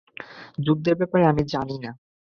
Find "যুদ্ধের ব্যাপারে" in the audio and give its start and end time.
0.57-1.23